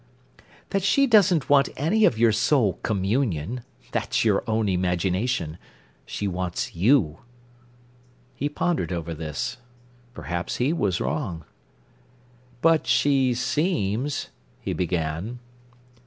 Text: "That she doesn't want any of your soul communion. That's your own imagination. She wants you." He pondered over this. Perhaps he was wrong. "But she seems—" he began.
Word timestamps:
"That 0.71 0.81
she 0.81 1.05
doesn't 1.05 1.47
want 1.47 1.69
any 1.77 2.05
of 2.05 2.17
your 2.17 2.31
soul 2.31 2.79
communion. 2.81 3.61
That's 3.91 4.25
your 4.25 4.43
own 4.47 4.67
imagination. 4.67 5.59
She 6.07 6.27
wants 6.27 6.73
you." 6.75 7.19
He 8.33 8.49
pondered 8.49 8.91
over 8.91 9.13
this. 9.13 9.57
Perhaps 10.15 10.55
he 10.55 10.73
was 10.73 10.99
wrong. 10.99 11.45
"But 12.63 12.87
she 12.87 13.35
seems—" 13.35 14.29
he 14.59 14.73
began. 14.73 15.37